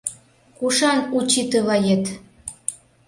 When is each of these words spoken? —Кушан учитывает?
—Кушан 0.57 0.99
учитывает? 1.17 2.03